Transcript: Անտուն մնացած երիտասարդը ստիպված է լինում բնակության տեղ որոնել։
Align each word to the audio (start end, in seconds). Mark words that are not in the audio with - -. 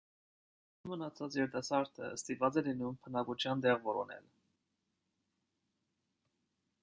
Անտուն 0.83 0.91
մնացած 0.91 1.35
երիտասարդը 1.39 2.09
ստիպված 2.21 2.57
է 2.61 2.63
լինում 2.69 2.97
բնակության 3.07 3.63
տեղ 3.67 3.79
որոնել։ 3.89 4.27